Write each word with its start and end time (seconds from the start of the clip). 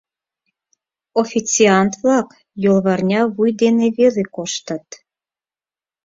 Официант-влак 1.21 2.29
йолварня 2.63 3.21
вуй 3.35 3.51
дене 3.61 3.85
веле 3.97 4.23
коштыт. 4.35 4.87